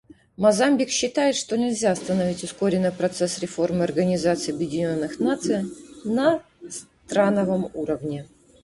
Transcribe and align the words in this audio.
Мозамбик 0.35 0.89
считает, 0.89 1.35
что 1.35 1.55
нельзя 1.59 1.91
остановить 1.91 2.43
ускоренный 2.43 2.91
процесс 2.91 3.37
реформы 3.37 3.83
Организации 3.83 4.51
Объединенных 4.51 5.19
Наций 5.19 5.65
на 6.03 6.41
страновом 7.05 7.69
уровне. 7.75 8.25